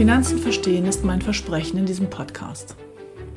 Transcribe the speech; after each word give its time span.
Finanzen 0.00 0.38
verstehen 0.38 0.86
ist 0.86 1.04
mein 1.04 1.20
Versprechen 1.20 1.76
in 1.76 1.84
diesem 1.84 2.08
Podcast. 2.08 2.74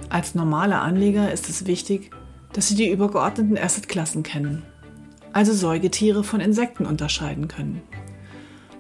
Als 0.08 0.34
normaler 0.34 0.82
Anleger 0.82 1.30
ist 1.30 1.50
es 1.50 1.68
wichtig, 1.68 2.10
dass 2.54 2.70
Sie 2.70 2.76
die 2.76 2.90
übergeordneten 2.90 3.58
Assetklassen 3.58 4.24
kennen, 4.24 4.64
also 5.34 5.52
Säugetiere 5.52 6.24
von 6.24 6.40
Insekten 6.40 6.86
unterscheiden 6.86 7.50
können. 7.50 7.82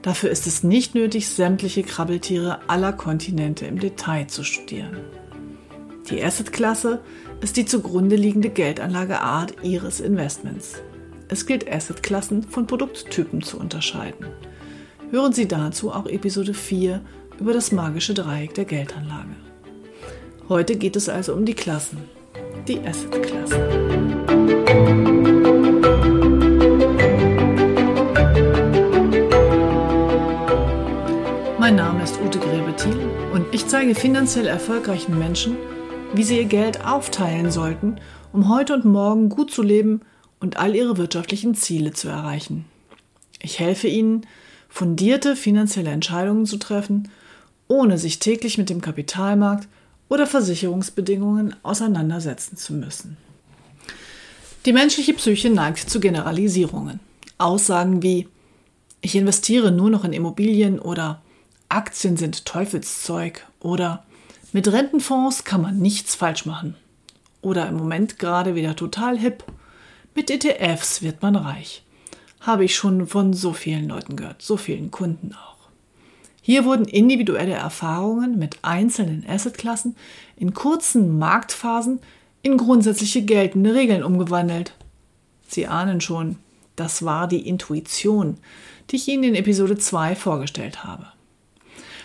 Dafür 0.01 0.29
ist 0.29 0.47
es 0.47 0.63
nicht 0.63 0.95
nötig, 0.95 1.27
sämtliche 1.27 1.83
Krabbeltiere 1.83 2.69
aller 2.69 2.93
Kontinente 2.93 3.65
im 3.65 3.79
Detail 3.79 4.27
zu 4.27 4.45
studieren. 4.45 5.01
Die 6.09 6.23
Assetklasse 6.23 7.01
ist 7.41 7.57
die 7.57 7.65
zugrunde 7.65 8.15
liegende 8.15 8.49
Geldanlageart 8.49 9.55
Ihres 9.61 9.99
Investments. 9.99 10.75
Es 11.27 11.45
gilt, 11.45 11.69
Assetklassen 11.69 12.43
von 12.43 12.65
Produkttypen 12.65 13.41
zu 13.41 13.59
unterscheiden. 13.59 14.27
Hören 15.13 15.33
Sie 15.33 15.47
dazu 15.47 15.91
auch 15.91 16.07
Episode 16.07 16.53
4 16.53 17.01
über 17.39 17.53
das 17.53 17.71
magische 17.71 18.13
Dreieck 18.13 18.53
der 18.53 18.65
Geldanlage. 18.65 19.35
Heute 20.49 20.75
geht 20.75 20.95
es 20.95 21.09
also 21.09 21.33
um 21.33 21.45
die 21.45 21.53
Klassen, 21.53 21.99
die 22.67 22.79
Assetklassen. 22.79 23.61
Mein 31.59 31.75
Name 31.75 32.03
ist 32.03 32.19
Ute 32.19 32.39
Grebethiel 32.39 32.99
und 33.33 33.45
ich 33.53 33.67
zeige 33.67 33.95
finanziell 33.95 34.47
erfolgreichen 34.47 35.17
Menschen, 35.17 35.55
wie 36.13 36.23
sie 36.23 36.37
ihr 36.37 36.45
Geld 36.45 36.85
aufteilen 36.85 37.51
sollten, 37.51 37.95
um 38.33 38.49
heute 38.49 38.73
und 38.73 38.85
morgen 38.85 39.29
gut 39.29 39.49
zu 39.49 39.63
leben 39.63 40.01
und 40.39 40.57
all 40.57 40.75
ihre 40.75 40.97
wirtschaftlichen 40.97 41.55
Ziele 41.55 41.93
zu 41.93 42.09
erreichen. 42.09 42.65
Ich 43.41 43.59
helfe 43.59 43.87
ihnen, 43.87 44.25
fundierte 44.73 45.35
finanzielle 45.35 45.91
Entscheidungen 45.91 46.47
zu 46.47 46.57
treffen, 46.57 47.07
ohne 47.67 47.99
sich 47.99 48.17
täglich 48.17 48.57
mit 48.57 48.71
dem 48.71 48.81
Kapitalmarkt 48.81 49.67
oder 50.09 50.25
Versicherungsbedingungen 50.25 51.55
auseinandersetzen 51.61 52.57
zu 52.57 52.73
müssen. 52.73 53.15
Die 54.65 54.73
menschliche 54.73 55.13
Psyche 55.13 55.51
neigt 55.51 55.87
zu 55.87 55.99
Generalisierungen. 55.99 56.99
Aussagen 57.37 58.01
wie 58.01 58.27
ich 59.01 59.15
investiere 59.15 59.71
nur 59.71 59.91
noch 59.91 60.05
in 60.05 60.13
Immobilien 60.13 60.79
oder 60.79 61.21
Aktien 61.69 62.17
sind 62.17 62.45
Teufelszeug 62.45 63.45
oder 63.59 64.03
mit 64.53 64.71
Rentenfonds 64.71 65.43
kann 65.43 65.61
man 65.61 65.77
nichts 65.77 66.15
falsch 66.15 66.47
machen. 66.47 66.75
Oder 67.43 67.69
im 67.69 67.77
Moment 67.77 68.17
gerade 68.17 68.55
wieder 68.55 68.75
total 68.75 69.19
hip. 69.19 69.43
Mit 70.15 70.31
ETFs 70.31 71.03
wird 71.03 71.21
man 71.21 71.35
reich. 71.35 71.82
Habe 72.43 72.65
ich 72.65 72.75
schon 72.75 73.07
von 73.07 73.33
so 73.33 73.53
vielen 73.53 73.87
Leuten 73.87 74.15
gehört, 74.15 74.41
so 74.41 74.57
vielen 74.57 74.91
Kunden 74.91 75.33
auch. 75.33 75.69
Hier 76.41 76.65
wurden 76.65 76.83
individuelle 76.85 77.53
Erfahrungen 77.53 78.37
mit 78.37 78.57
einzelnen 78.63 79.25
Assetklassen 79.27 79.95
in 80.35 80.53
kurzen 80.53 81.17
Marktphasen 81.17 81.99
in 82.41 82.57
grundsätzliche 82.57 83.23
geltende 83.23 83.73
Regeln 83.73 84.03
umgewandelt. 84.03 84.75
Sie 85.47 85.67
ahnen 85.67 86.01
schon, 86.01 86.35
das 86.75 87.05
war 87.05 87.29
die 87.29 87.47
Intuition, 87.47 88.37
die 88.89 88.97
ich 88.97 89.07
Ihnen 89.07 89.23
in 89.23 89.35
Episode 89.35 89.77
2 89.77 90.15
vorgestellt 90.15 90.83
habe. 90.83 91.07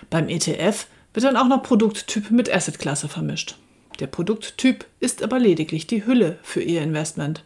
Beim 0.09 0.29
ETF 0.29 0.87
wird 1.15 1.25
dann 1.25 1.37
auch 1.37 1.49
noch 1.49 1.65
Produkttyp 1.65 2.31
mit 2.31 2.49
Assetklasse 2.49 3.09
vermischt. 3.09 3.57
Der 3.99 4.07
Produkttyp 4.07 4.87
ist 5.01 5.25
aber 5.25 5.41
lediglich 5.41 5.89
die 5.89 6.07
Hülle 6.07 6.39
für 6.43 6.63
Ihr 6.63 6.83
Investment. 6.83 7.43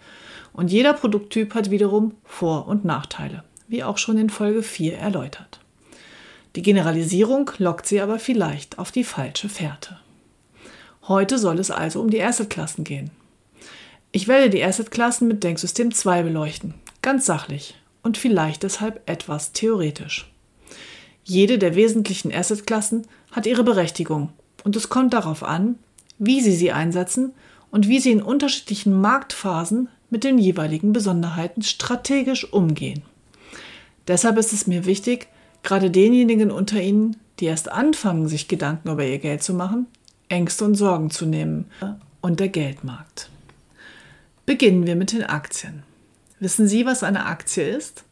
Und 0.53 0.71
jeder 0.71 0.93
Produkttyp 0.93 1.55
hat 1.55 1.71
wiederum 1.71 2.15
Vor- 2.25 2.69
und 2.69 2.85
Nachteile, 2.85 3.45
wie 3.69 3.85
auch 3.85 3.99
schon 3.99 4.19
in 4.19 4.31
Folge 4.31 4.63
4 4.63 4.99
erläutert. 4.99 5.61
Die 6.57 6.63
Generalisierung 6.63 7.51
lockt 7.59 7.87
Sie 7.87 8.01
aber 8.01 8.19
vielleicht 8.19 8.79
auf 8.79 8.93
die 8.93 9.05
falsche 9.05 9.49
Fährte. 9.49 9.99
Heute 11.09 11.39
soll 11.39 11.59
es 11.59 11.71
also 11.71 12.01
um 12.01 12.11
die 12.11 12.23
Assetklassen 12.23 12.85
gehen. 12.85 13.11
Ich 14.13 14.29
werde 14.29 14.51
die 14.51 14.63
Assetklassen 14.63 15.27
mit 15.27 15.43
Denksystem 15.43 15.93
2 15.93 16.23
beleuchten, 16.23 16.75
ganz 17.01 17.25
sachlich 17.25 17.75
und 18.03 18.19
vielleicht 18.19 18.63
deshalb 18.63 19.09
etwas 19.09 19.53
theoretisch. 19.53 20.31
Jede 21.25 21.59
der 21.59 21.75
wesentlichen 21.75 22.33
Assetklassen 22.33 23.07
hat 23.31 23.47
ihre 23.47 23.65
Berechtigung 23.65 24.31
und 24.65 24.77
es 24.77 24.91
kommt 24.91 25.15
darauf 25.15 25.43
an, 25.43 25.79
wie 26.19 26.41
Sie 26.41 26.55
sie 26.55 26.73
einsetzen 26.73 27.33
und 27.71 27.89
wie 27.89 28.01
Sie 28.01 28.13
in 28.13 28.23
unterschiedlichen 28.23 29.01
Marktphasen 29.01 29.89
mit 30.13 30.25
den 30.25 30.37
jeweiligen 30.37 30.93
Besonderheiten 30.93 31.63
strategisch 31.63 32.53
umgehen. 32.53 33.03
Deshalb 34.09 34.37
ist 34.37 34.53
es 34.53 34.67
mir 34.67 34.85
wichtig, 34.85 35.27
gerade 35.63 35.91
denjenigen 35.91 36.51
unter 36.51 36.81
Ihnen, 36.81 37.17
die 37.41 37.47
erst 37.47 37.73
anfangen, 37.73 38.29
sich 38.29 38.47
Gedanken 38.47 38.91
über 38.91 39.05
ihr 39.05 39.19
Geld 39.19 39.43
zu 39.43 39.55
machen, 39.55 39.87
Ängste 40.29 40.67
und 40.67 40.75
Sorgen 40.75 41.11
zu 41.11 41.25
nehmen 41.25 41.65
und 42.21 42.41
der 42.41 42.51
Geldmarkt. 42.51 43.31
Beginnen 44.45 44.87
wir 44.87 44.97
mit 44.97 45.13
den 45.13 45.25
Aktien. 45.25 45.83
Wissen 46.41 46.69
Sie, 46.69 46.85
was 46.85 47.03
eine 47.03 47.25
Aktie 47.25 47.67
ist? 47.67 48.05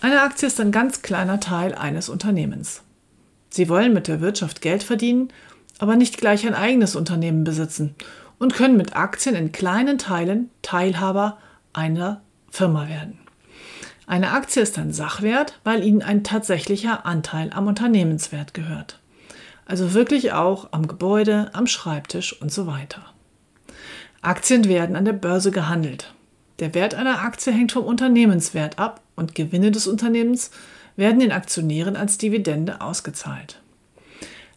Eine 0.00 0.22
Aktie 0.22 0.46
ist 0.46 0.60
ein 0.60 0.70
ganz 0.70 1.02
kleiner 1.02 1.40
Teil 1.40 1.74
eines 1.74 2.08
Unternehmens. 2.08 2.82
Sie 3.50 3.68
wollen 3.68 3.92
mit 3.92 4.06
der 4.06 4.20
Wirtschaft 4.20 4.60
Geld 4.60 4.84
verdienen, 4.84 5.32
aber 5.80 5.96
nicht 5.96 6.16
gleich 6.18 6.46
ein 6.46 6.54
eigenes 6.54 6.94
Unternehmen 6.94 7.42
besitzen 7.42 7.96
und 8.42 8.54
können 8.54 8.76
mit 8.76 8.96
Aktien 8.96 9.36
in 9.36 9.52
kleinen 9.52 9.98
Teilen 9.98 10.50
Teilhaber 10.62 11.38
einer 11.72 12.22
Firma 12.50 12.88
werden. 12.88 13.20
Eine 14.08 14.32
Aktie 14.32 14.60
ist 14.60 14.76
ein 14.78 14.92
Sachwert, 14.92 15.60
weil 15.62 15.84
ihnen 15.84 16.02
ein 16.02 16.24
tatsächlicher 16.24 17.06
Anteil 17.06 17.50
am 17.54 17.68
Unternehmenswert 17.68 18.52
gehört. 18.52 18.98
Also 19.64 19.94
wirklich 19.94 20.32
auch 20.32 20.72
am 20.72 20.88
Gebäude, 20.88 21.50
am 21.52 21.68
Schreibtisch 21.68 22.42
und 22.42 22.50
so 22.50 22.66
weiter. 22.66 23.04
Aktien 24.22 24.64
werden 24.64 24.96
an 24.96 25.04
der 25.04 25.12
Börse 25.12 25.52
gehandelt. 25.52 26.12
Der 26.58 26.74
Wert 26.74 26.96
einer 26.96 27.20
Aktie 27.22 27.52
hängt 27.52 27.70
vom 27.70 27.84
Unternehmenswert 27.84 28.76
ab 28.76 29.02
und 29.14 29.36
Gewinne 29.36 29.70
des 29.70 29.86
Unternehmens 29.86 30.50
werden 30.96 31.20
den 31.20 31.30
Aktionären 31.30 31.94
als 31.94 32.18
Dividende 32.18 32.80
ausgezahlt. 32.80 33.61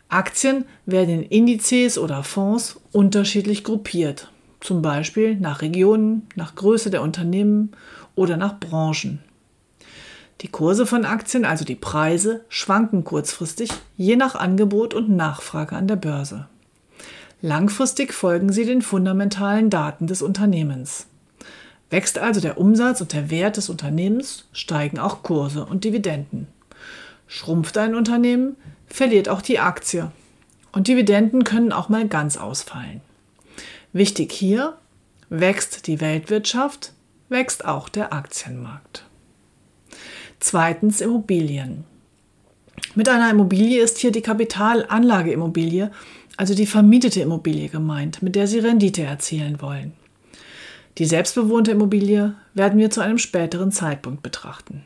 Aktien 0.09 0.65
werden 0.85 1.09
in 1.09 1.23
Indizes 1.23 1.97
oder 1.97 2.23
Fonds 2.23 2.79
unterschiedlich 2.91 3.63
gruppiert, 3.63 4.31
zum 4.59 4.81
Beispiel 4.81 5.35
nach 5.35 5.61
Regionen, 5.61 6.27
nach 6.35 6.55
Größe 6.55 6.89
der 6.89 7.01
Unternehmen 7.01 7.71
oder 8.15 8.37
nach 8.37 8.59
Branchen. 8.59 9.19
Die 10.41 10.49
Kurse 10.49 10.85
von 10.85 11.05
Aktien, 11.05 11.45
also 11.45 11.65
die 11.65 11.75
Preise, 11.75 12.43
schwanken 12.49 13.03
kurzfristig 13.03 13.69
je 13.97 14.15
nach 14.15 14.35
Angebot 14.35 14.93
und 14.93 15.09
Nachfrage 15.09 15.75
an 15.75 15.87
der 15.87 15.95
Börse. 15.95 16.47
Langfristig 17.41 18.13
folgen 18.13 18.51
sie 18.51 18.65
den 18.65 18.81
fundamentalen 18.81 19.69
Daten 19.69 20.07
des 20.07 20.21
Unternehmens. 20.21 21.07
Wächst 21.89 22.17
also 22.17 22.41
der 22.41 22.57
Umsatz 22.57 23.01
und 23.01 23.13
der 23.13 23.29
Wert 23.29 23.57
des 23.57 23.69
Unternehmens, 23.69 24.47
steigen 24.51 24.99
auch 24.99 25.23
Kurse 25.23 25.65
und 25.65 25.83
Dividenden. 25.83 26.47
Schrumpft 27.27 27.77
ein 27.77 27.95
Unternehmen, 27.95 28.55
verliert 28.87 29.29
auch 29.29 29.41
die 29.41 29.59
Aktie. 29.59 30.11
Und 30.71 30.87
Dividenden 30.87 31.43
können 31.43 31.71
auch 31.71 31.89
mal 31.89 32.07
ganz 32.07 32.37
ausfallen. 32.37 33.01
Wichtig 33.93 34.31
hier, 34.31 34.77
wächst 35.29 35.87
die 35.87 36.01
Weltwirtschaft, 36.01 36.93
wächst 37.29 37.65
auch 37.65 37.89
der 37.89 38.13
Aktienmarkt. 38.13 39.05
Zweitens 40.39 41.01
Immobilien. 41.01 41.85
Mit 42.93 43.09
einer 43.09 43.29
Immobilie 43.29 43.81
ist 43.81 43.97
hier 43.99 44.11
die 44.11 44.21
Kapitalanlageimmobilie, 44.21 45.91
also 46.37 46.53
die 46.53 46.65
vermietete 46.65 47.21
Immobilie 47.21 47.69
gemeint, 47.69 48.21
mit 48.21 48.35
der 48.35 48.47
Sie 48.47 48.59
Rendite 48.59 49.03
erzielen 49.03 49.61
wollen. 49.61 49.93
Die 50.97 51.05
selbstbewohnte 51.05 51.71
Immobilie 51.71 52.35
werden 52.53 52.79
wir 52.79 52.89
zu 52.89 53.01
einem 53.01 53.17
späteren 53.17 53.71
Zeitpunkt 53.71 54.23
betrachten. 54.23 54.83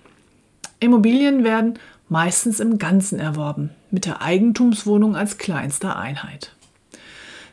Immobilien 0.80 1.44
werden 1.44 1.78
meistens 2.10 2.60
im 2.60 2.78
Ganzen 2.78 3.20
erworben, 3.20 3.70
mit 3.92 4.06
der 4.06 4.22
Eigentumswohnung 4.22 5.16
als 5.16 5.38
kleinster 5.38 5.98
Einheit. 5.98 6.54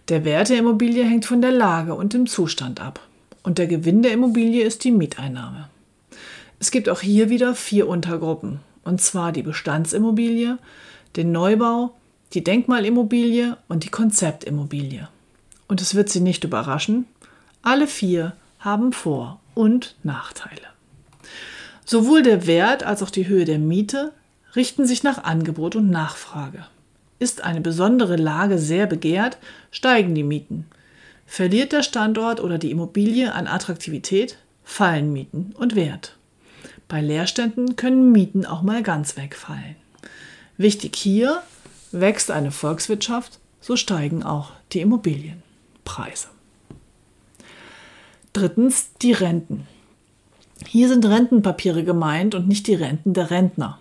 Der 0.08 0.24
Wert 0.24 0.48
der 0.48 0.58
Immobilie 0.58 1.04
hängt 1.04 1.26
von 1.26 1.42
der 1.42 1.52
Lage 1.52 1.94
und 1.94 2.12
dem 2.12 2.26
Zustand 2.26 2.80
ab. 2.80 3.00
Und 3.42 3.58
der 3.58 3.66
Gewinn 3.66 4.02
der 4.02 4.12
Immobilie 4.12 4.64
ist 4.64 4.84
die 4.84 4.90
Mieteinnahme. 4.90 5.68
Es 6.58 6.70
gibt 6.70 6.88
auch 6.88 7.00
hier 7.00 7.28
wieder 7.28 7.54
vier 7.54 7.88
Untergruppen, 7.88 8.60
und 8.82 9.00
zwar 9.00 9.32
die 9.32 9.42
Bestandsimmobilie, 9.42 10.58
den 11.16 11.32
Neubau, 11.32 11.94
die 12.32 12.42
Denkmalimmobilie 12.42 13.56
und 13.68 13.84
die 13.84 13.88
Konzeptimmobilie. 13.88 15.08
Und 15.68 15.80
es 15.80 15.94
wird 15.94 16.08
Sie 16.08 16.20
nicht 16.20 16.44
überraschen, 16.44 17.06
alle 17.62 17.86
vier 17.86 18.32
haben 18.60 18.92
Vor- 18.92 19.40
und 19.54 19.96
Nachteile. 20.02 20.62
Sowohl 21.84 22.22
der 22.22 22.46
Wert 22.46 22.84
als 22.84 23.02
auch 23.02 23.10
die 23.10 23.28
Höhe 23.28 23.44
der 23.44 23.58
Miete 23.58 24.12
richten 24.56 24.86
sich 24.86 25.02
nach 25.02 25.22
Angebot 25.24 25.76
und 25.76 25.90
Nachfrage. 25.90 26.66
Ist 27.18 27.44
eine 27.44 27.60
besondere 27.60 28.16
Lage 28.16 28.58
sehr 28.58 28.86
begehrt, 28.86 29.38
steigen 29.70 30.14
die 30.14 30.22
Mieten. 30.22 30.66
Verliert 31.26 31.72
der 31.72 31.82
Standort 31.82 32.40
oder 32.40 32.58
die 32.58 32.70
Immobilie 32.70 33.32
an 33.32 33.46
Attraktivität, 33.46 34.38
fallen 34.64 35.12
Mieten 35.12 35.54
und 35.58 35.76
Wert. 35.76 36.16
Bei 36.88 37.00
Leerständen 37.00 37.76
können 37.76 38.12
Mieten 38.12 38.46
auch 38.46 38.62
mal 38.62 38.82
ganz 38.82 39.16
wegfallen. 39.16 39.76
Wichtig 40.56 40.96
hier, 40.96 41.42
wächst 41.92 42.30
eine 42.30 42.50
Volkswirtschaft, 42.50 43.38
so 43.60 43.76
steigen 43.76 44.22
auch 44.22 44.52
die 44.72 44.80
Immobilienpreise. 44.80 46.28
Drittens 48.32 48.92
die 49.02 49.12
Renten. 49.12 49.66
Hier 50.66 50.88
sind 50.88 51.04
Rentenpapiere 51.04 51.84
gemeint 51.84 52.34
und 52.34 52.48
nicht 52.48 52.66
die 52.66 52.74
Renten 52.74 53.14
der 53.14 53.30
Rentner. 53.30 53.78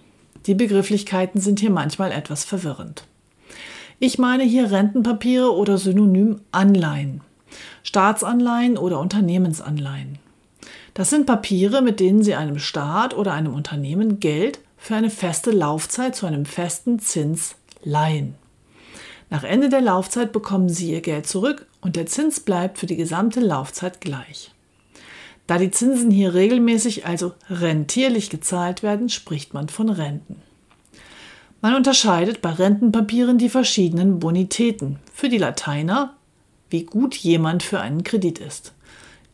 Die 0.48 0.56
Begrifflichkeiten 0.56 1.42
sind 1.42 1.60
hier 1.60 1.72
manchmal 1.72 2.12
etwas 2.12 2.44
verwirrend. 2.44 3.06
Ich 4.00 4.20
meine 4.20 4.44
hier 4.44 4.72
Rentenpapiere 4.72 5.54
oder 5.54 5.78
synonym 5.78 6.42
Anleihen, 6.52 7.22
Staatsanleihen 7.84 8.78
oder 8.78 9.00
Unternehmensanleihen. 9.00 10.20
Das 10.94 11.10
sind 11.10 11.26
Papiere, 11.26 11.82
mit 11.82 12.00
denen 12.00 12.24
Sie 12.24 12.36
einem 12.36 12.60
Staat 12.60 13.16
oder 13.16 13.34
einem 13.34 13.54
Unternehmen 13.54 14.20
Geld 14.20 14.60
für 14.78 14.96
eine 14.96 15.10
feste 15.10 15.52
Laufzeit 15.52 16.16
zu 16.16 16.26
einem 16.26 16.46
festen 16.46 17.00
Zins 17.00 17.56
leihen. 17.84 18.36
Nach 19.30 19.44
Ende 19.44 19.70
der 19.70 19.82
Laufzeit 19.82 20.32
bekommen 20.32 20.70
Sie 20.70 20.92
Ihr 20.92 21.02
Geld 21.02 21.28
zurück 21.28 21.66
und 21.82 21.96
der 21.96 22.06
Zins 22.06 22.40
bleibt 22.40 22.78
für 22.78 22.86
die 22.86 22.96
gesamte 22.96 23.40
Laufzeit 23.40 24.00
gleich. 24.00 24.55
Da 25.48 25.58
die 25.58 25.72
Zinsen 25.72 26.10
hier 26.10 26.34
regelmäßig, 26.34 27.06
also 27.06 27.34
rentierlich 27.50 28.30
gezahlt 28.30 28.82
werden, 28.84 29.10
spricht 29.10 29.54
man 29.54 29.70
von 29.70 29.90
Renten. 29.90 30.42
Man 31.62 31.76
unterscheidet 31.76 32.42
bei 32.42 32.52
Rentenpapieren 32.52 33.38
die 33.38 33.50
verschiedenen 33.50 34.20
Bonitäten. 34.20 35.00
Für 35.14 35.30
die 35.30 35.38
Lateiner, 35.38 36.16
wie 36.70 36.84
gut 36.84 37.16
jemand 37.16 37.64
für 37.64 37.80
einen 37.80 38.04
Kredit 38.04 38.40
ist. 38.40 38.74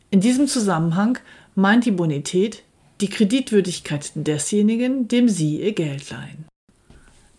In 0.09 0.21
diesem 0.21 0.47
Zusammenhang 0.47 1.17
meint 1.55 1.85
die 1.85 1.91
Bonität 1.91 2.63
die 2.99 3.09
Kreditwürdigkeit 3.09 4.11
desjenigen, 4.15 5.07
dem 5.07 5.27
Sie 5.27 5.61
Ihr 5.61 5.73
Geld 5.73 6.09
leihen. 6.09 6.45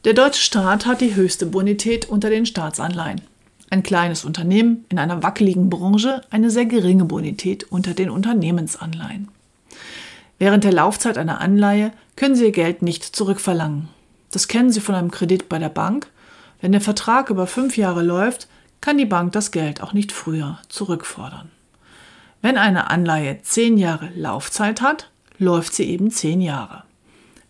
Der 0.05 0.15
deutsche 0.15 0.43
Staat 0.43 0.87
hat 0.87 1.01
die 1.01 1.15
höchste 1.15 1.47
Bonität 1.47 2.09
unter 2.09 2.29
den 2.29 2.47
Staatsanleihen 2.47 3.21
ein 3.73 3.83
kleines 3.83 4.25
Unternehmen 4.25 4.85
in 4.91 4.99
einer 4.99 5.23
wackeligen 5.23 5.71
Branche 5.71 6.21
eine 6.31 6.51
sehr 6.51 6.67
geringe 6.67 7.07
Bonität 7.07 7.65
unter 7.73 7.95
den 7.95 8.11
Unternehmensanleihen. 8.11 9.29
Während 10.39 10.65
der 10.65 10.73
Laufzeit 10.73 11.17
einer 11.17 11.41
Anleihe 11.41 11.93
können 12.15 12.37
Sie 12.37 12.45
Ihr 12.45 12.53
Geld 12.53 12.83
nicht 12.83 13.05
zurückverlangen. 13.17 13.89
Das 14.31 14.47
kennen 14.47 14.71
Sie 14.71 14.81
von 14.81 14.95
einem 14.95 15.11
Kredit 15.11 15.49
bei 15.49 15.59
der 15.59 15.71
Bank. 15.71 16.09
Wenn 16.61 16.73
der 16.73 16.81
Vertrag 16.83 17.31
über 17.31 17.47
fünf 17.47 17.77
Jahre 17.79 18.03
läuft, 18.03 18.47
kann 18.83 18.99
die 18.99 19.07
Bank 19.07 19.33
das 19.33 19.53
Geld 19.53 19.83
auch 19.83 19.95
nicht 19.95 20.13
früher 20.13 20.59
zurückfordern. 20.69 21.51
Wenn 22.43 22.59
eine 22.59 22.91
Anleihe 22.91 23.41
zehn 23.43 23.79
Jahre 23.79 24.11
Laufzeit 24.15 24.83
hat, 24.83 25.11
läuft 25.39 25.75
sie 25.75 25.85
eben 25.85 26.11
zehn 26.11 26.43
Jahre. 26.43 26.85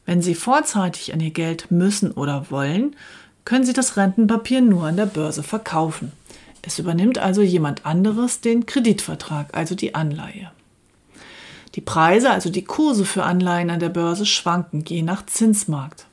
Wenn 0.04 0.20
Sie 0.20 0.34
vorzeitig 0.34 1.14
an 1.14 1.20
Ihr 1.20 1.30
Geld 1.30 1.70
müssen 1.70 2.10
oder 2.10 2.50
wollen, 2.50 2.96
können 3.44 3.64
Sie 3.64 3.72
das 3.72 3.96
Rentenpapier 3.96 4.60
nur 4.60 4.86
an 4.86 4.96
der 4.96 5.06
Börse 5.06 5.42
verkaufen. 5.42 6.12
Es 6.62 6.78
übernimmt 6.78 7.18
also 7.18 7.42
jemand 7.42 7.84
anderes 7.84 8.40
den 8.40 8.66
Kreditvertrag, 8.66 9.48
also 9.56 9.74
die 9.74 9.94
Anleihe. 9.94 10.52
Die 11.74 11.80
Preise, 11.80 12.30
also 12.30 12.50
die 12.50 12.64
Kurse 12.64 13.04
für 13.04 13.24
Anleihen 13.24 13.70
an 13.70 13.80
der 13.80 13.88
Börse, 13.88 14.26
schwanken 14.26 14.84
je 14.86 15.02
nach 15.02 15.26
Zinsmarkt. 15.26 16.06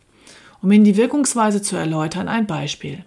Um 0.62 0.72
Ihnen 0.72 0.86
die 0.86 0.98
Wirkungsweise 0.98 1.62
zu 1.62 1.76
erläutern, 1.76 2.28
ein 2.28 2.48
Beispiel. 2.48 3.04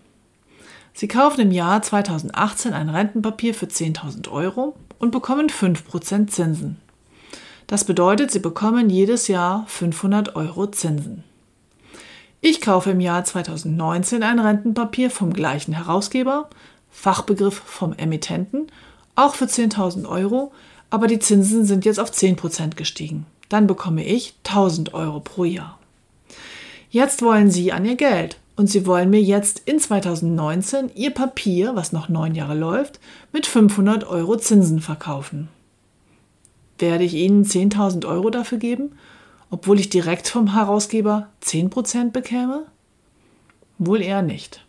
Sie 0.94 1.08
kaufen 1.08 1.40
im 1.40 1.50
Jahr 1.50 1.82
2018 1.82 2.74
ein 2.74 2.90
Rentenpapier 2.90 3.54
für 3.54 3.66
10.000 3.66 4.30
Euro 4.30 4.76
und 4.98 5.10
bekommen 5.10 5.48
5% 5.48 6.28
Zinsen. 6.28 6.76
Das 7.66 7.84
bedeutet, 7.84 8.30
Sie 8.30 8.38
bekommen 8.38 8.90
jedes 8.90 9.28
Jahr 9.28 9.64
500 9.66 10.36
Euro 10.36 10.66
Zinsen. 10.66 11.24
Ich 12.44 12.60
kaufe 12.60 12.90
im 12.90 12.98
Jahr 12.98 13.22
2019 13.22 14.24
ein 14.24 14.40
Rentenpapier 14.40 15.12
vom 15.12 15.32
gleichen 15.32 15.74
Herausgeber, 15.74 16.50
Fachbegriff 16.90 17.62
vom 17.64 17.92
Emittenten, 17.92 18.66
auch 19.14 19.36
für 19.36 19.44
10.000 19.44 20.08
Euro, 20.08 20.50
aber 20.90 21.06
die 21.06 21.20
Zinsen 21.20 21.64
sind 21.64 21.84
jetzt 21.84 22.00
auf 22.00 22.10
10% 22.10 22.74
gestiegen. 22.74 23.26
Dann 23.48 23.68
bekomme 23.68 24.04
ich 24.04 24.34
1000 24.44 24.92
Euro 24.92 25.20
pro 25.20 25.44
Jahr. 25.44 25.78
Jetzt 26.90 27.22
wollen 27.22 27.48
Sie 27.48 27.70
an 27.70 27.84
Ihr 27.84 27.94
Geld 27.94 28.38
und 28.56 28.66
Sie 28.66 28.86
wollen 28.86 29.10
mir 29.10 29.22
jetzt 29.22 29.62
in 29.64 29.78
2019 29.78 30.90
Ihr 30.96 31.12
Papier, 31.12 31.76
was 31.76 31.92
noch 31.92 32.08
neun 32.08 32.34
Jahre 32.34 32.58
läuft, 32.58 32.98
mit 33.32 33.46
500 33.46 34.02
Euro 34.02 34.36
Zinsen 34.36 34.80
verkaufen. 34.80 35.46
Werde 36.80 37.04
ich 37.04 37.14
Ihnen 37.14 37.44
10.000 37.44 38.04
Euro 38.04 38.30
dafür 38.30 38.58
geben 38.58 38.96
obwohl 39.52 39.78
ich 39.78 39.90
direkt 39.90 40.28
vom 40.28 40.54
Herausgeber 40.54 41.28
10% 41.44 42.10
bekäme? 42.10 42.64
Wohl 43.78 44.00
eher 44.00 44.22
nicht. 44.22 44.64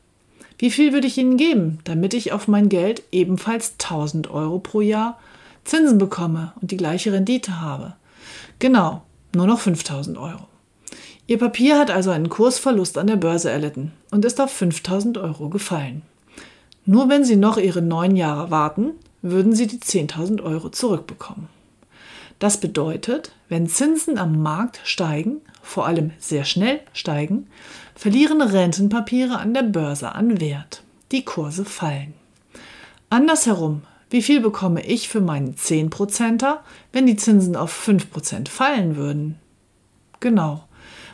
Wie 0.59 0.69
viel 0.69 0.91
würde 0.91 1.07
ich 1.07 1.17
Ihnen 1.17 1.37
geben, 1.37 1.79
damit 1.85 2.13
ich 2.13 2.33
auf 2.33 2.49
mein 2.49 2.67
Geld 2.67 3.01
ebenfalls 3.13 3.75
1000 3.79 4.29
Euro 4.29 4.59
pro 4.59 4.81
Jahr 4.81 5.17
Zinsen 5.63 5.97
bekomme 5.97 6.51
und 6.61 6.71
die 6.71 6.77
gleiche 6.77 7.13
Rendite 7.13 7.61
habe? 7.61 7.95
Genau, 8.59 9.03
nur 9.33 9.47
noch 9.47 9.59
5000 9.59 10.17
Euro. 10.17 10.47
Ihr 11.27 11.39
Papier 11.39 11.79
hat 11.79 11.89
also 11.89 12.11
einen 12.11 12.27
Kursverlust 12.27 12.97
an 12.97 13.07
der 13.07 13.15
Börse 13.15 13.49
erlitten 13.49 13.93
und 14.11 14.25
ist 14.25 14.41
auf 14.41 14.51
5000 14.51 15.17
Euro 15.17 15.47
gefallen. 15.47 16.01
Nur 16.85 17.07
wenn 17.07 17.23
Sie 17.23 17.37
noch 17.37 17.57
Ihre 17.57 17.81
neun 17.81 18.17
Jahre 18.17 18.51
warten, 18.51 18.91
würden 19.21 19.55
Sie 19.55 19.67
die 19.67 19.79
10.000 19.79 20.43
Euro 20.43 20.67
zurückbekommen. 20.67 21.47
Das 22.39 22.59
bedeutet, 22.59 23.31
wenn 23.49 23.67
Zinsen 23.67 24.17
am 24.17 24.41
Markt 24.41 24.81
steigen, 24.83 25.41
vor 25.61 25.85
allem 25.85 26.11
sehr 26.19 26.45
schnell 26.45 26.81
steigen, 26.93 27.47
verlieren 27.95 28.41
Rentenpapiere 28.41 29.37
an 29.37 29.53
der 29.53 29.63
Börse 29.63 30.13
an 30.13 30.41
Wert. 30.41 30.83
Die 31.11 31.23
Kurse 31.23 31.63
fallen. 31.63 32.13
Andersherum, 33.09 33.83
wie 34.09 34.21
viel 34.21 34.41
bekomme 34.41 34.85
ich 34.85 35.09
für 35.09 35.21
meinen 35.21 35.55
10%er, 35.55 36.63
wenn 36.91 37.05
die 37.05 37.15
Zinsen 37.15 37.55
auf 37.55 37.87
5% 37.87 38.49
fallen 38.49 38.95
würden? 38.95 39.39
Genau, 40.19 40.63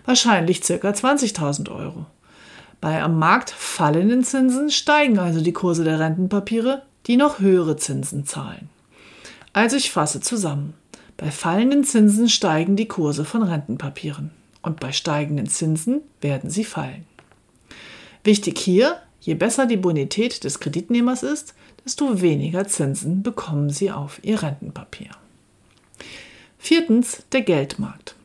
wahrscheinlich 0.06 0.62
ca. 0.62 0.74
20.000 0.74 1.70
Euro. 1.70 2.06
Bei 2.82 3.02
am 3.04 3.20
Markt 3.20 3.50
fallenden 3.50 4.24
Zinsen 4.24 4.70
steigen 4.70 5.20
also 5.20 5.42
die 5.42 5.54
Kurse 5.54 5.84
der 5.84 6.00
Rentenpapiere, 6.00 6.84
die 7.08 7.18
noch 7.18 7.40
höhere 7.40 7.76
Zinsen 7.76 8.26
zahlen. 8.26 8.70
Also 9.52 9.76
ich 9.76 9.92
fasse 9.92 10.22
zusammen. 10.22 10.74
Bei 11.20 11.32
fallenden 11.32 11.84
Zinsen 11.84 12.30
steigen 12.30 12.78
die 12.78 12.88
Kurse 12.88 13.26
von 13.26 13.44
Rentenpapieren 13.44 14.32
und 14.62 14.80
bei 14.80 14.94
steigenden 14.94 15.48
Zinsen 15.48 16.00
werden 16.22 16.50
sie 16.50 16.64
fallen. 16.64 17.06
Wichtig 18.24 18.58
hier, 18.58 18.96
je 19.20 19.34
besser 19.34 19.66
die 19.66 19.76
Bonität 19.76 20.46
des 20.46 20.62
Kreditnehmers 20.62 21.24
ist, 21.24 21.56
desto 21.84 22.22
weniger 22.22 22.66
Zinsen 22.70 23.22
bekommen 23.22 23.70
sie 23.70 23.92
auf 23.92 24.24
ihr 24.24 24.42
Rentenpapier. 24.42 25.10
Viertens, 26.58 27.24
der 27.34 27.42
Geldmarkt. 27.42 28.16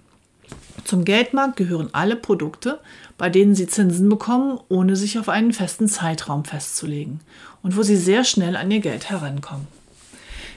Zum 0.84 1.04
Geldmarkt 1.04 1.56
gehören 1.56 1.88
alle 1.90 2.14
Produkte, 2.14 2.78
bei 3.18 3.28
denen 3.28 3.56
Sie 3.56 3.66
Zinsen 3.66 4.08
bekommen, 4.08 4.60
ohne 4.68 4.94
sich 4.94 5.18
auf 5.18 5.28
einen 5.28 5.52
festen 5.52 5.88
Zeitraum 5.88 6.44
festzulegen 6.44 7.20
und 7.62 7.76
wo 7.76 7.82
Sie 7.82 7.96
sehr 7.96 8.22
schnell 8.22 8.54
an 8.54 8.70
Ihr 8.70 8.80
Geld 8.80 9.10
herankommen. 9.10 9.66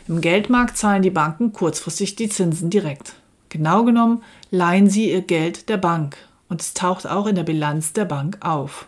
Im 0.07 0.21
Geldmarkt 0.21 0.77
zahlen 0.77 1.01
die 1.01 1.09
Banken 1.09 1.51
kurzfristig 1.51 2.15
die 2.15 2.29
Zinsen 2.29 2.69
direkt. 2.69 3.15
Genau 3.49 3.83
genommen 3.83 4.23
leihen 4.51 4.89
sie 4.89 5.11
ihr 5.11 5.21
Geld 5.21 5.67
der 5.67 5.77
Bank 5.77 6.17
und 6.47 6.61
es 6.61 6.73
taucht 6.73 7.05
auch 7.05 7.27
in 7.27 7.35
der 7.35 7.43
Bilanz 7.43 7.91
der 7.91 8.05
Bank 8.05 8.37
auf. 8.39 8.87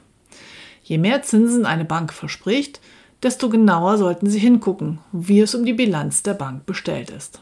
Je 0.83 0.97
mehr 0.97 1.21
Zinsen 1.21 1.65
eine 1.65 1.83
Bank 1.83 2.13
verspricht, 2.13 2.79
desto 3.21 3.49
genauer 3.49 3.97
sollten 3.97 4.29
Sie 4.29 4.39
hingucken, 4.39 4.99
wie 5.11 5.41
es 5.41 5.53
um 5.53 5.65
die 5.65 5.73
Bilanz 5.73 6.23
der 6.23 6.35
Bank 6.35 6.65
bestellt 6.65 7.09
ist. 7.09 7.41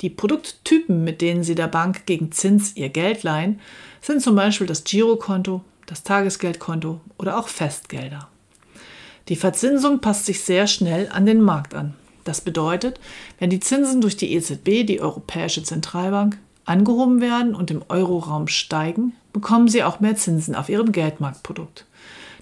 Die 0.00 0.10
Produkttypen, 0.10 1.02
mit 1.02 1.20
denen 1.20 1.42
Sie 1.42 1.56
der 1.56 1.66
Bank 1.66 2.06
gegen 2.06 2.30
Zins 2.30 2.76
Ihr 2.76 2.88
Geld 2.88 3.24
leihen, 3.24 3.60
sind 4.00 4.22
zum 4.22 4.36
Beispiel 4.36 4.66
das 4.68 4.84
Girokonto, 4.84 5.62
das 5.86 6.04
Tagesgeldkonto 6.04 7.00
oder 7.18 7.36
auch 7.36 7.48
Festgelder. 7.48 8.28
Die 9.28 9.36
Verzinsung 9.36 10.00
passt 10.00 10.26
sich 10.26 10.40
sehr 10.40 10.68
schnell 10.68 11.08
an 11.12 11.26
den 11.26 11.40
Markt 11.40 11.74
an. 11.74 11.94
Das 12.24 12.40
bedeutet, 12.40 13.00
wenn 13.38 13.50
die 13.50 13.60
Zinsen 13.60 14.00
durch 14.00 14.16
die 14.16 14.32
EZB, 14.34 14.84
die 14.86 15.00
Europäische 15.00 15.62
Zentralbank, 15.62 16.38
angehoben 16.64 17.20
werden 17.20 17.54
und 17.54 17.70
im 17.70 17.82
Euroraum 17.88 18.46
steigen, 18.48 19.14
bekommen 19.32 19.68
Sie 19.68 19.82
auch 19.82 20.00
mehr 20.00 20.16
Zinsen 20.16 20.54
auf 20.54 20.68
Ihrem 20.68 20.92
Geldmarktprodukt. 20.92 21.86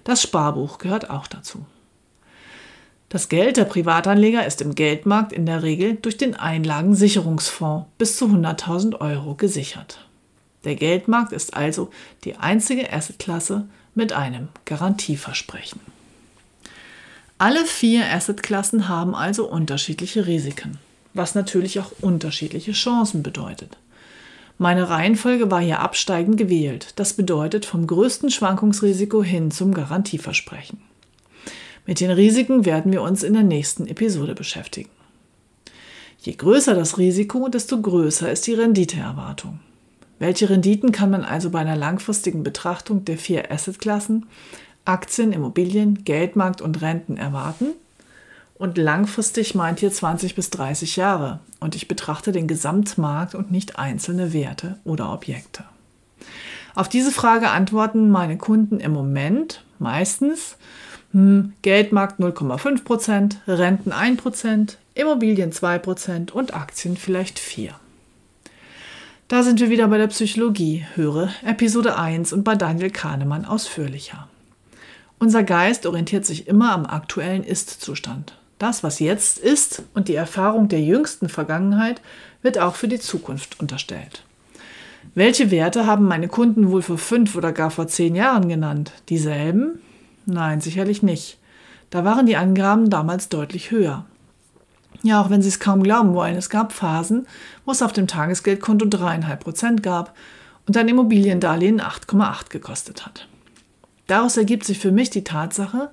Das 0.03 0.21
Sparbuch 0.21 0.77
gehört 0.77 1.09
auch 1.09 1.27
dazu. 1.27 1.65
Das 3.09 3.27
Geld 3.27 3.57
der 3.57 3.65
Privatanleger 3.65 4.45
ist 4.45 4.61
im 4.61 4.73
Geldmarkt 4.73 5.33
in 5.33 5.45
der 5.45 5.63
Regel 5.63 5.95
durch 5.95 6.17
den 6.17 6.33
Einlagensicherungsfonds 6.33 7.87
bis 7.97 8.15
zu 8.15 8.27
100.000 8.27 9.01
Euro 9.01 9.35
gesichert. 9.35 10.07
Der 10.63 10.75
Geldmarkt 10.75 11.33
ist 11.33 11.53
also 11.53 11.89
die 12.23 12.37
einzige 12.37 12.93
Assetklasse 12.93 13.67
mit 13.95 14.13
einem 14.13 14.47
Garantieversprechen. 14.63 15.81
Alle 17.41 17.65
vier 17.65 18.05
Assetklassen 18.05 18.87
haben 18.87 19.15
also 19.15 19.49
unterschiedliche 19.49 20.27
Risiken, 20.27 20.77
was 21.15 21.33
natürlich 21.33 21.79
auch 21.79 21.91
unterschiedliche 21.99 22.73
Chancen 22.73 23.23
bedeutet. 23.23 23.79
Meine 24.59 24.91
Reihenfolge 24.91 25.49
war 25.49 25.59
hier 25.59 25.79
absteigend 25.79 26.37
gewählt. 26.37 26.93
Das 26.97 27.13
bedeutet 27.13 27.65
vom 27.65 27.87
größten 27.87 28.29
Schwankungsrisiko 28.29 29.23
hin 29.23 29.49
zum 29.49 29.73
Garantieversprechen. 29.73 30.83
Mit 31.87 31.99
den 31.99 32.11
Risiken 32.11 32.63
werden 32.65 32.91
wir 32.91 33.01
uns 33.01 33.23
in 33.23 33.33
der 33.33 33.41
nächsten 33.41 33.87
Episode 33.87 34.35
beschäftigen. 34.35 34.91
Je 36.19 36.33
größer 36.33 36.75
das 36.75 36.99
Risiko, 36.99 37.49
desto 37.49 37.81
größer 37.81 38.31
ist 38.31 38.45
die 38.45 38.53
Renditeerwartung. 38.53 39.59
Welche 40.19 40.47
Renditen 40.47 40.91
kann 40.91 41.09
man 41.09 41.25
also 41.25 41.49
bei 41.49 41.57
einer 41.61 41.75
langfristigen 41.75 42.43
Betrachtung 42.43 43.03
der 43.05 43.17
vier 43.17 43.51
Assetklassen 43.51 44.27
Aktien, 44.85 45.33
Immobilien, 45.33 46.03
Geldmarkt 46.03 46.61
und 46.61 46.81
Renten 46.81 47.17
erwarten? 47.17 47.67
Und 48.55 48.77
langfristig 48.77 49.55
meint 49.55 49.79
hier 49.79 49.91
20 49.91 50.35
bis 50.35 50.51
30 50.51 50.95
Jahre. 50.95 51.39
Und 51.59 51.75
ich 51.75 51.87
betrachte 51.87 52.31
den 52.31 52.47
Gesamtmarkt 52.47 53.33
und 53.33 53.51
nicht 53.51 53.79
einzelne 53.79 54.33
Werte 54.33 54.77
oder 54.83 55.11
Objekte. 55.11 55.63
Auf 56.75 56.87
diese 56.87 57.11
Frage 57.11 57.49
antworten 57.49 58.11
meine 58.11 58.37
Kunden 58.37 58.79
im 58.79 58.93
Moment 58.93 59.63
meistens 59.79 60.57
hm, 61.11 61.53
Geldmarkt 61.61 62.19
0,5 62.19 62.83
Prozent, 62.83 63.41
Renten 63.47 63.91
1 63.91 64.21
Prozent, 64.21 64.77
Immobilien 64.93 65.51
2 65.51 65.79
Prozent 65.79 66.31
und 66.31 66.53
Aktien 66.53 66.95
vielleicht 66.97 67.39
4. 67.39 67.73
Da 69.27 69.43
sind 69.43 69.59
wir 69.59 69.69
wieder 69.69 69.87
bei 69.87 69.97
der 69.97 70.07
Psychologie. 70.07 70.85
Höre 70.95 71.29
Episode 71.45 71.97
1 71.97 72.33
und 72.33 72.43
bei 72.43 72.55
Daniel 72.55 72.91
Kahnemann 72.91 73.45
ausführlicher. 73.45 74.27
Unser 75.21 75.43
Geist 75.43 75.85
orientiert 75.85 76.25
sich 76.25 76.47
immer 76.47 76.73
am 76.73 76.87
aktuellen 76.87 77.43
Ist-Zustand. 77.43 78.33
Das, 78.57 78.81
was 78.81 78.97
jetzt 78.97 79.37
ist 79.37 79.83
und 79.93 80.07
die 80.07 80.15
Erfahrung 80.15 80.67
der 80.67 80.81
jüngsten 80.81 81.29
Vergangenheit 81.29 82.01
wird 82.41 82.57
auch 82.57 82.73
für 82.73 82.87
die 82.87 82.99
Zukunft 82.99 83.59
unterstellt. 83.59 84.23
Welche 85.13 85.51
Werte 85.51 85.85
haben 85.85 86.05
meine 86.05 86.27
Kunden 86.27 86.71
wohl 86.71 86.81
vor 86.81 86.97
fünf 86.97 87.35
oder 87.35 87.51
gar 87.51 87.69
vor 87.69 87.87
zehn 87.87 88.15
Jahren 88.15 88.49
genannt? 88.49 88.93
Dieselben? 89.09 89.79
Nein, 90.25 90.59
sicherlich 90.59 91.03
nicht. 91.03 91.37
Da 91.91 92.03
waren 92.03 92.25
die 92.25 92.37
Angaben 92.37 92.89
damals 92.89 93.29
deutlich 93.29 93.69
höher. 93.69 94.05
Ja, 95.03 95.21
auch 95.21 95.29
wenn 95.29 95.43
Sie 95.43 95.49
es 95.49 95.59
kaum 95.59 95.83
glauben 95.83 96.15
wollen, 96.15 96.35
es 96.35 96.49
gab 96.49 96.73
Phasen, 96.73 97.27
wo 97.63 97.73
es 97.73 97.83
auf 97.83 97.93
dem 97.93 98.07
Tagesgeldkonto 98.07 98.87
3,5 98.87 99.35
Prozent 99.35 99.83
gab 99.83 100.15
und 100.65 100.75
ein 100.77 100.87
Immobiliendarlehen 100.87 101.79
8,8 101.79 102.49
gekostet 102.49 103.05
hat. 103.05 103.27
Daraus 104.11 104.35
ergibt 104.35 104.65
sich 104.65 104.77
für 104.77 104.91
mich 104.91 105.09
die 105.09 105.23
Tatsache, 105.23 105.89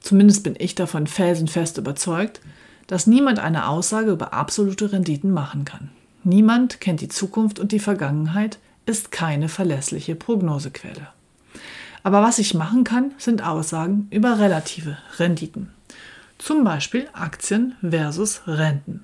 zumindest 0.00 0.42
bin 0.42 0.56
ich 0.58 0.74
davon 0.74 1.06
felsenfest 1.06 1.78
überzeugt, 1.78 2.42
dass 2.86 3.06
niemand 3.06 3.38
eine 3.38 3.68
Aussage 3.68 4.10
über 4.10 4.34
absolute 4.34 4.92
Renditen 4.92 5.30
machen 5.30 5.64
kann. 5.64 5.88
Niemand 6.22 6.82
kennt 6.82 7.00
die 7.00 7.08
Zukunft 7.08 7.58
und 7.58 7.72
die 7.72 7.78
Vergangenheit, 7.78 8.58
ist 8.84 9.10
keine 9.10 9.48
verlässliche 9.48 10.14
Prognosequelle. 10.14 11.08
Aber 12.02 12.20
was 12.20 12.38
ich 12.38 12.52
machen 12.52 12.84
kann, 12.84 13.12
sind 13.16 13.42
Aussagen 13.42 14.08
über 14.10 14.38
relative 14.38 14.98
Renditen. 15.18 15.70
Zum 16.36 16.62
Beispiel 16.62 17.08
Aktien 17.14 17.74
versus 17.80 18.42
Renten. 18.46 19.02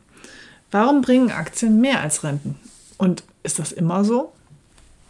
Warum 0.70 1.00
bringen 1.00 1.30
Aktien 1.30 1.80
mehr 1.80 2.02
als 2.02 2.22
Renten? 2.22 2.56
Und 2.98 3.24
ist 3.44 3.58
das 3.58 3.72
immer 3.72 4.04
so? 4.04 4.34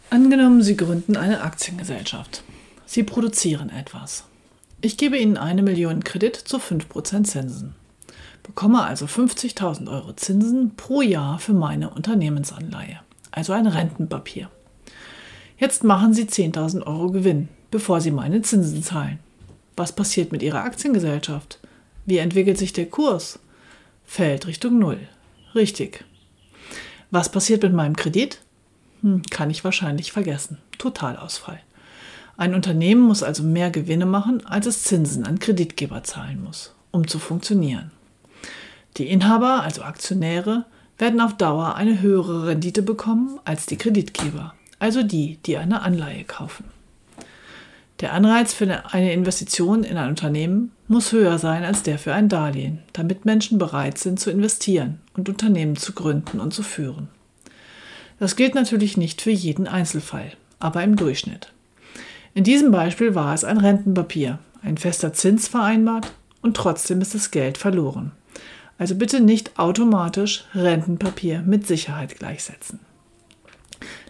Angenommen, 0.09 0.63
Sie 0.63 0.77
gründen 0.77 1.17
eine 1.17 1.41
Aktiengesellschaft. 1.41 2.41
Sie 2.93 3.03
produzieren 3.03 3.69
etwas. 3.69 4.25
Ich 4.81 4.97
gebe 4.97 5.17
Ihnen 5.17 5.37
eine 5.37 5.63
Million 5.63 6.03
Kredit 6.03 6.35
zu 6.35 6.57
5% 6.57 7.23
Zinsen. 7.23 7.75
Bekomme 8.43 8.83
also 8.83 9.05
50.000 9.05 9.91
Euro 9.91 10.13
Zinsen 10.13 10.75
pro 10.75 11.01
Jahr 11.01 11.39
für 11.39 11.53
meine 11.53 11.89
Unternehmensanleihe, 11.89 12.99
also 13.31 13.53
ein 13.53 13.67
Rentenpapier. 13.67 14.49
Jetzt 15.57 15.83
machen 15.83 16.13
Sie 16.13 16.25
10.000 16.25 16.85
Euro 16.85 17.09
Gewinn 17.09 17.49
bevor 17.73 18.01
sie 18.01 18.11
meine 18.11 18.43
Zinsen 18.43 18.83
zahlen. 18.83 19.17
Was 19.75 19.93
passiert 19.93 20.31
mit 20.31 20.43
ihrer 20.43 20.63
Aktiengesellschaft? 20.63 21.57
Wie 22.05 22.19
entwickelt 22.19 22.59
sich 22.59 22.71
der 22.71 22.85
Kurs? 22.85 23.39
Fällt 24.05 24.45
Richtung 24.45 24.77
Null. 24.77 24.99
Richtig. 25.55 26.05
Was 27.09 27.31
passiert 27.31 27.63
mit 27.63 27.73
meinem 27.73 27.95
Kredit? 27.95 28.41
Hm, 29.01 29.23
kann 29.23 29.49
ich 29.49 29.63
wahrscheinlich 29.63 30.11
vergessen. 30.11 30.59
Totalausfall. 30.77 31.61
Ein 32.35 32.55
Unternehmen 32.55 33.01
muss 33.01 33.21
also 33.23 33.43
mehr 33.43 33.69
Gewinne 33.69 34.05
machen, 34.05 34.45
als 34.45 34.65
es 34.65 34.83
Zinsen 34.83 35.25
an 35.25 35.39
Kreditgeber 35.39 36.03
zahlen 36.03 36.43
muss, 36.43 36.73
um 36.91 37.07
zu 37.07 37.19
funktionieren. 37.19 37.91
Die 38.97 39.07
Inhaber, 39.07 39.61
also 39.63 39.83
Aktionäre, 39.83 40.65
werden 40.97 41.21
auf 41.21 41.37
Dauer 41.37 41.75
eine 41.75 42.01
höhere 42.01 42.47
Rendite 42.47 42.81
bekommen 42.81 43.39
als 43.45 43.65
die 43.65 43.77
Kreditgeber, 43.77 44.53
also 44.79 45.03
die, 45.03 45.37
die 45.45 45.57
eine 45.57 45.81
Anleihe 45.81 46.23
kaufen. 46.23 46.65
Der 47.99 48.13
Anreiz 48.13 48.53
für 48.53 48.83
eine 48.91 49.13
Investition 49.13 49.83
in 49.83 49.97
ein 49.97 50.09
Unternehmen 50.09 50.71
muss 50.87 51.11
höher 51.11 51.37
sein 51.37 51.63
als 51.63 51.83
der 51.83 51.97
für 51.97 52.13
ein 52.13 52.29
Darlehen, 52.29 52.79
damit 52.91 53.25
Menschen 53.25 53.57
bereit 53.57 53.97
sind 53.97 54.19
zu 54.19 54.29
investieren 54.29 54.99
und 55.15 55.29
Unternehmen 55.29 55.77
zu 55.77 55.93
gründen 55.93 56.39
und 56.39 56.53
zu 56.53 56.63
führen. 56.63 57.07
Das 58.19 58.35
gilt 58.35 58.55
natürlich 58.55 58.97
nicht 58.97 59.21
für 59.21 59.31
jeden 59.31 59.67
Einzelfall, 59.67 60.33
aber 60.59 60.83
im 60.83 60.95
Durchschnitt. 60.95 61.52
In 62.35 62.43
diesem 62.43 62.71
Beispiel 62.71 63.13
war 63.13 63.33
es 63.33 63.43
ein 63.43 63.57
Rentenpapier, 63.57 64.39
ein 64.63 64.77
fester 64.77 65.13
Zins 65.13 65.47
vereinbart 65.47 66.11
und 66.41 66.57
trotzdem 66.57 66.99
ist 67.01 67.13
das 67.13 67.29
Geld 67.29 67.57
verloren. 67.57 68.11
Also 68.79 68.95
bitte 68.95 69.21
nicht 69.21 69.59
automatisch 69.59 70.45
Rentenpapier 70.55 71.41
mit 71.41 71.67
Sicherheit 71.67 72.17
gleichsetzen. 72.17 72.79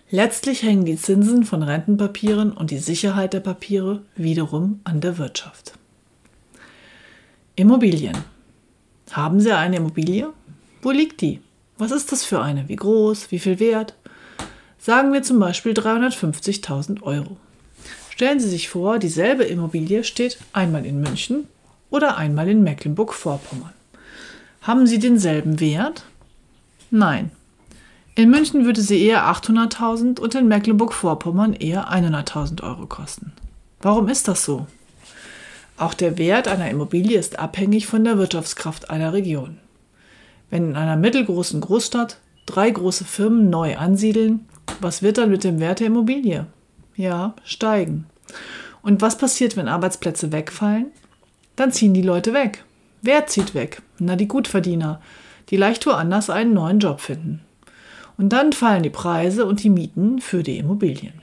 Letztlich 0.09 0.63
hängen 0.63 0.85
die 0.85 0.95
Zinsen 0.95 1.43
von 1.43 1.63
Rentenpapieren 1.63 2.51
und 2.51 2.71
die 2.71 2.77
Sicherheit 2.77 3.33
der 3.33 3.39
Papiere 3.39 4.03
wiederum 4.15 4.79
an 4.83 5.01
der 5.01 5.17
Wirtschaft. 5.17 5.73
Immobilien. 7.55 8.17
Haben 9.11 9.39
Sie 9.41 9.51
eine 9.51 9.77
Immobilie? 9.77 10.29
Wo 10.81 10.91
liegt 10.91 11.21
die? 11.21 11.41
Was 11.77 11.91
ist 11.91 12.11
das 12.11 12.23
für 12.23 12.41
eine? 12.41 12.69
Wie 12.69 12.75
groß? 12.75 13.31
Wie 13.31 13.39
viel 13.39 13.59
wert? 13.59 13.95
Sagen 14.77 15.11
wir 15.13 15.23
zum 15.23 15.39
Beispiel 15.39 15.73
350.000 15.73 17.01
Euro. 17.01 17.37
Stellen 18.15 18.39
Sie 18.39 18.47
sich 18.47 18.69
vor, 18.69 18.99
dieselbe 18.99 19.43
Immobilie 19.43 20.03
steht 20.03 20.37
einmal 20.53 20.85
in 20.85 21.01
München 21.01 21.47
oder 21.89 22.15
einmal 22.15 22.47
in 22.47 22.61
Mecklenburg-Vorpommern. 22.61 23.73
Haben 24.61 24.85
sie 24.85 24.99
denselben 24.99 25.59
Wert? 25.59 26.03
Nein, 26.91 27.31
in 28.13 28.29
München 28.29 28.65
würde 28.65 28.83
sie 28.83 29.03
eher 29.03 29.23
800.000 29.25 30.19
und 30.19 30.35
in 30.35 30.47
Mecklenburg-Vorpommern 30.47 31.53
eher 31.53 31.91
100.000 31.91 32.61
Euro 32.61 32.85
kosten. 32.85 33.33
Warum 33.81 34.07
ist 34.07 34.27
das 34.27 34.45
so? 34.45 34.67
Auch 35.77 35.95
der 35.95 36.19
Wert 36.19 36.47
einer 36.47 36.69
Immobilie 36.69 37.17
ist 37.17 37.39
abhängig 37.39 37.87
von 37.87 38.03
der 38.03 38.19
Wirtschaftskraft 38.19 38.91
einer 38.91 39.13
Region. 39.13 39.57
Wenn 40.51 40.69
in 40.69 40.75
einer 40.75 40.97
mittelgroßen 40.97 41.61
Großstadt 41.61 42.19
drei 42.45 42.69
große 42.69 43.05
Firmen 43.05 43.49
neu 43.49 43.75
ansiedeln, 43.75 44.47
was 44.81 45.01
wird 45.01 45.17
dann 45.17 45.31
mit 45.31 45.43
dem 45.43 45.59
Wert 45.59 45.79
der 45.79 45.87
Immobilie? 45.87 46.45
Ja, 46.95 47.35
steigen. 47.43 48.05
Und 48.81 49.01
was 49.01 49.17
passiert, 49.17 49.57
wenn 49.57 49.67
Arbeitsplätze 49.67 50.31
wegfallen? 50.31 50.87
Dann 51.55 51.71
ziehen 51.71 51.93
die 51.93 52.01
Leute 52.01 52.33
weg. 52.33 52.63
Wer 53.01 53.27
zieht 53.27 53.53
weg? 53.53 53.81
Na, 53.99 54.15
die 54.15 54.27
Gutverdiener, 54.27 55.01
die 55.49 55.57
leicht 55.57 55.85
woanders 55.85 56.29
einen 56.29 56.53
neuen 56.53 56.79
Job 56.79 57.01
finden. 57.01 57.41
Und 58.17 58.29
dann 58.29 58.53
fallen 58.53 58.83
die 58.83 58.89
Preise 58.89 59.45
und 59.45 59.63
die 59.63 59.69
Mieten 59.69 60.19
für 60.19 60.43
die 60.43 60.57
Immobilien. 60.57 61.13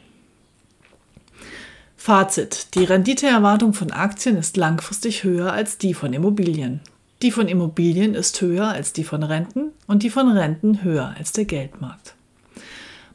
Fazit. 1.97 2.75
Die 2.75 2.85
Renditeerwartung 2.85 3.75
von 3.75 3.91
Aktien 3.93 4.37
ist 4.37 4.57
langfristig 4.57 5.23
höher 5.23 5.53
als 5.53 5.79
die 5.79 5.95
von 5.95 6.13
Immobilien. 6.13 6.81
Die 7.23 7.31
von 7.31 7.47
Immobilien 7.47 8.15
ist 8.15 8.41
höher 8.41 8.69
als 8.69 8.95
die 8.95 9.05
von 9.05 9.23
Renten 9.23 9.73
und 9.87 10.03
die 10.03 10.11
von 10.11 10.31
Renten 10.31 10.83
höher 10.83 11.15
als 11.19 11.33
der 11.33 11.45
Geldmarkt. 11.45 12.15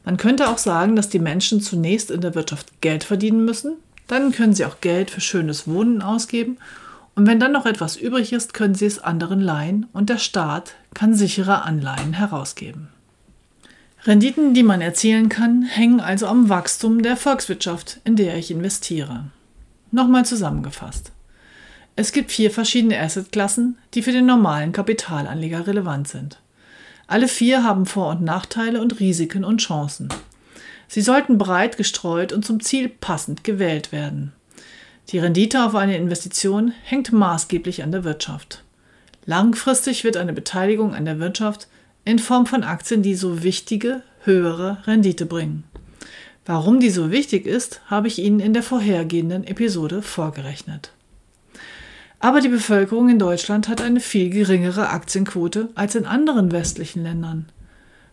Man 0.06 0.16
könnte 0.16 0.48
auch 0.48 0.58
sagen, 0.58 0.96
dass 0.96 1.10
die 1.10 1.18
Menschen 1.18 1.60
zunächst 1.60 2.10
in 2.10 2.22
der 2.22 2.34
Wirtschaft 2.34 2.80
Geld 2.80 3.04
verdienen 3.04 3.44
müssen, 3.44 3.74
dann 4.06 4.32
können 4.32 4.54
sie 4.54 4.64
auch 4.64 4.80
Geld 4.80 5.10
für 5.10 5.20
schönes 5.20 5.68
Wohnen 5.68 6.00
ausgeben 6.00 6.56
und 7.16 7.26
wenn 7.26 7.40
dann 7.40 7.52
noch 7.52 7.66
etwas 7.66 7.96
übrig 7.96 8.32
ist, 8.32 8.54
können 8.54 8.74
sie 8.74 8.86
es 8.86 8.98
anderen 8.98 9.40
leihen 9.40 9.86
und 9.92 10.10
der 10.10 10.18
Staat 10.18 10.74
kann 10.94 11.14
sichere 11.14 11.62
Anleihen 11.62 12.12
herausgeben. 12.12 12.88
Renditen, 14.04 14.54
die 14.54 14.62
man 14.62 14.80
erzielen 14.80 15.28
kann, 15.28 15.62
hängen 15.62 16.00
also 16.00 16.26
am 16.26 16.48
Wachstum 16.50 17.02
der 17.02 17.16
Volkswirtschaft, 17.16 18.00
in 18.04 18.14
der 18.14 18.36
ich 18.36 18.50
investiere. 18.50 19.24
Nochmal 19.90 20.24
zusammengefasst. 20.24 21.10
Es 21.96 22.12
gibt 22.12 22.30
vier 22.30 22.50
verschiedene 22.50 23.00
Assetklassen, 23.00 23.78
die 23.94 24.02
für 24.02 24.12
den 24.12 24.26
normalen 24.26 24.70
Kapitalanleger 24.72 25.66
relevant 25.66 26.06
sind. 26.06 26.38
Alle 27.06 27.28
vier 27.28 27.62
haben 27.62 27.86
Vor- 27.86 28.10
und 28.10 28.22
Nachteile 28.22 28.80
und 28.80 28.98
Risiken 28.98 29.44
und 29.44 29.58
Chancen. 29.58 30.08
Sie 30.88 31.00
sollten 31.00 31.38
breit 31.38 31.76
gestreut 31.76 32.32
und 32.32 32.44
zum 32.44 32.60
Ziel 32.60 32.88
passend 32.88 33.44
gewählt 33.44 33.92
werden. 33.92 34.32
Die 35.10 35.18
Rendite 35.18 35.64
auf 35.64 35.74
eine 35.74 35.96
Investition 35.96 36.72
hängt 36.82 37.12
maßgeblich 37.12 37.82
an 37.82 37.92
der 37.92 38.04
Wirtschaft. 38.04 38.64
Langfristig 39.24 40.04
wird 40.04 40.16
eine 40.16 40.32
Beteiligung 40.32 40.94
an 40.94 41.04
der 41.04 41.20
Wirtschaft 41.20 41.68
in 42.04 42.18
Form 42.18 42.46
von 42.46 42.62
Aktien 42.62 43.02
die 43.02 43.14
so 43.14 43.42
wichtige, 43.42 44.02
höhere 44.22 44.78
Rendite 44.86 45.26
bringen. 45.26 45.64
Warum 46.44 46.78
die 46.78 46.90
so 46.90 47.10
wichtig 47.10 47.46
ist, 47.46 47.80
habe 47.86 48.06
ich 48.06 48.20
Ihnen 48.20 48.38
in 48.38 48.52
der 48.52 48.62
vorhergehenden 48.62 49.44
Episode 49.44 50.02
vorgerechnet. 50.02 50.92
Aber 52.26 52.40
die 52.40 52.48
Bevölkerung 52.48 53.08
in 53.08 53.20
Deutschland 53.20 53.68
hat 53.68 53.80
eine 53.80 54.00
viel 54.00 54.30
geringere 54.30 54.88
Aktienquote 54.88 55.68
als 55.76 55.94
in 55.94 56.06
anderen 56.06 56.50
westlichen 56.50 57.04
Ländern. 57.04 57.46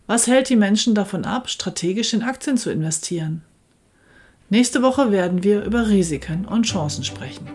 Was 0.06 0.28
hält 0.28 0.48
die 0.48 0.54
Menschen 0.54 0.94
davon 0.94 1.24
ab, 1.24 1.50
strategisch 1.50 2.14
in 2.14 2.22
Aktien 2.22 2.56
zu 2.56 2.70
investieren? 2.70 3.42
Nächste 4.50 4.82
Woche 4.82 5.10
werden 5.10 5.42
wir 5.42 5.64
über 5.64 5.88
Risiken 5.88 6.44
und 6.44 6.64
Chancen 6.64 7.02
sprechen. 7.02 7.48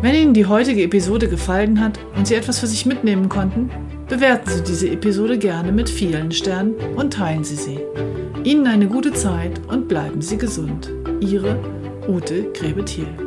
Wenn 0.00 0.14
Ihnen 0.14 0.32
die 0.32 0.46
heutige 0.46 0.84
Episode 0.84 1.28
gefallen 1.28 1.78
hat 1.78 1.98
und 2.16 2.26
Sie 2.26 2.34
etwas 2.34 2.60
für 2.60 2.66
sich 2.66 2.86
mitnehmen 2.86 3.28
konnten, 3.28 3.68
bewerten 4.08 4.48
Sie 4.48 4.62
diese 4.62 4.88
Episode 4.88 5.36
gerne 5.36 5.72
mit 5.72 5.90
vielen 5.90 6.32
Sternen 6.32 6.74
und 6.96 7.12
teilen 7.12 7.44
Sie 7.44 7.56
sie. 7.56 7.80
Ihnen 8.44 8.66
eine 8.66 8.86
gute 8.86 9.12
Zeit 9.12 9.60
und 9.66 9.88
bleiben 9.88 10.22
Sie 10.22 10.38
gesund. 10.38 10.90
Ihre 11.20 11.62
Ute 12.08 12.50
Grebethiel. 12.52 13.25